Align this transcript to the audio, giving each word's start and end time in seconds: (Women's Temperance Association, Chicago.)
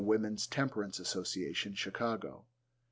(Women's 0.03 0.47
Temperance 0.47 0.97
Association, 0.97 1.75
Chicago.) 1.75 2.45